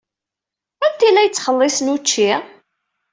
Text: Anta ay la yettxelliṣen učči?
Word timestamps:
Anta 0.85 1.03
ay 1.07 1.11
la 1.13 1.21
yettxelliṣen 1.25 1.91
učči? 1.95 2.31